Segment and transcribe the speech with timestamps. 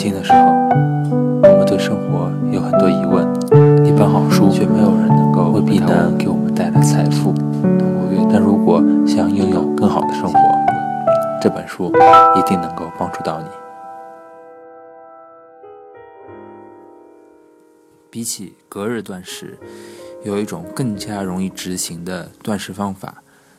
[0.00, 0.38] 轻的时候，
[1.42, 3.28] 我们对生活有很多疑问。
[3.86, 5.52] 一本好书，却没有人能够
[6.16, 7.34] 给我们带来财富。
[8.32, 10.38] 但如果想拥有更好的生活，
[11.38, 11.92] 这本书
[12.34, 13.46] 一定能够帮助到你。
[18.08, 19.58] 比起隔日断食，
[20.24, 23.16] 有一种更加容易执行的断食方法，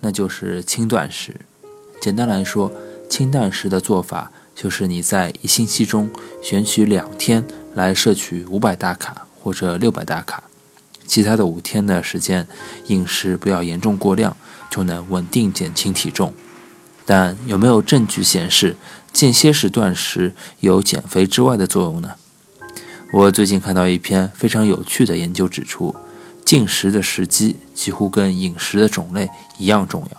[0.00, 1.36] 那就是轻断食。
[2.00, 2.72] 简单来说，
[3.06, 6.10] 轻断食的做法就是你在一星期中
[6.42, 10.44] 选取两天来摄取五百大卡或者六百大卡，
[11.06, 12.46] 其他的五天的时间
[12.86, 14.36] 饮食不要严重过量，
[14.70, 16.32] 就能稳定减轻体重。
[17.04, 18.76] 但有没有证据显示
[19.12, 22.12] 间歇式断食有减肥之外的作用呢？
[23.12, 25.94] 我最近看到一篇非常有趣的研究，指出
[26.44, 29.28] 进食的时机几乎跟饮食的种类
[29.58, 30.16] 一样重要。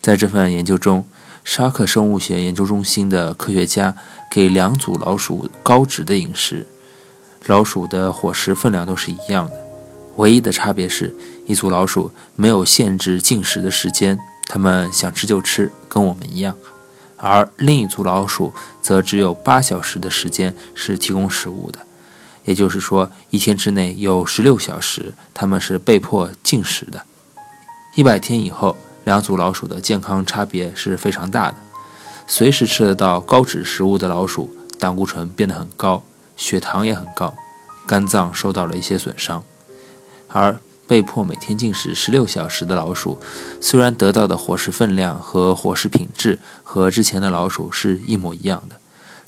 [0.00, 1.06] 在这份研究中，
[1.44, 3.94] 沙克生物学研究中心的科学家
[4.30, 6.66] 给两组老鼠高脂的饮食，
[7.46, 9.54] 老鼠的伙食分量都是一样的，
[10.16, 11.14] 唯一的差别是
[11.46, 16.56] 一组老鼠没有限制进食的时间，它们想吃就吃，跟我们一样。
[17.16, 21.78] 而另一组老鼠则只有八小时的时间是提供食物的，
[22.44, 27.02] 也就是说，一天之内有十六小时它们是被迫进食的。
[27.94, 31.56] 一百天以后，两组老鼠的健康差别是非常大的。
[32.26, 36.02] 随时吃得到高脂食物的老鼠，胆固醇变得很高，
[36.36, 37.34] 血糖也很高，
[37.86, 39.42] 肝脏受到了一些损伤，
[40.28, 40.58] 而。
[40.84, 43.18] 被迫每天进食十六小时的老鼠，
[43.62, 48.76] 虽然得到的伙食分量和伙食品质和之前的老鼠是一模一样的，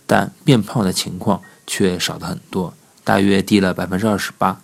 [0.06, 4.60] 但变胖的情况却少得很多，大约低了百分之二十八。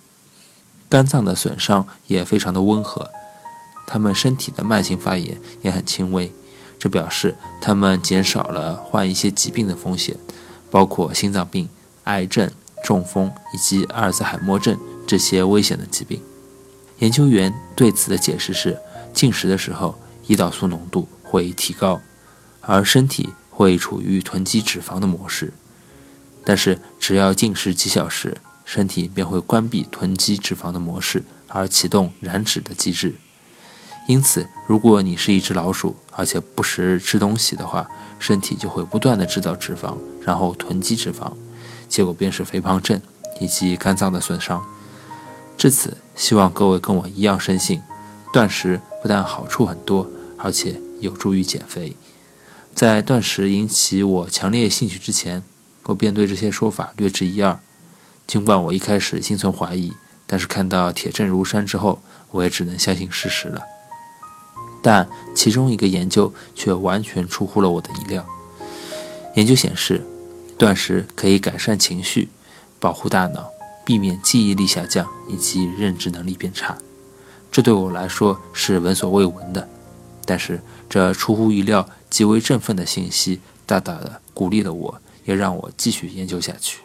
[0.91, 3.09] 肝脏的损伤也非常的温和，
[3.91, 6.33] 他们身体的慢性发炎也很轻微，
[6.79, 10.17] 这表示他们减少了患一些疾病的风险，
[10.71, 11.69] 包括心脏病、
[12.05, 12.49] 癌症、
[12.85, 16.23] 中风以及阿尔兹海默症这些危险的疾病。
[17.01, 18.79] 研究员对此的解释是：
[19.13, 19.99] 进食的时候，
[20.29, 22.01] 胰岛素浓度会提高，
[22.61, 25.53] 而身体会处于囤积脂肪的模式。
[26.45, 33.17] 但是，只要进食几小时，身体便会关闭囤积脂肪的模式，而启动燃脂的机制。
[34.11, 37.89] 因此，如果你是一只老鼠，而且不时吃东西的话，
[38.19, 41.33] 身体就会不断的制造脂肪，然后囤积脂肪，
[41.89, 43.01] 结果便是肥胖症
[43.39, 44.61] 以及肝脏的损伤。
[45.57, 47.81] 至此，希望各位跟我一样深信，
[48.33, 51.97] 断食不但好处很多，而且有助于减肥。
[52.75, 55.45] 在断食引起我强烈兴趣之前，
[55.85, 57.57] 我便对这些说法略知一二。
[58.27, 59.93] 尽管我一开始心存怀疑，
[60.27, 63.63] 但是看到铁证如山之后，我也只能相信事实了。
[64.83, 68.25] 但其中一个研究却完全出乎了我的意料。
[69.37, 70.05] 研究显示，
[70.59, 72.29] 断食可以改善情绪，
[72.79, 73.51] 保护大脑。
[73.83, 76.79] 避免记忆力下降以及认知能力变差，
[77.51, 79.69] 这对我来说是闻所未闻的。
[80.25, 86.83] 但是这出乎意料、极为振奋的信息，大大的鼓励了我，也让我继续研究下去。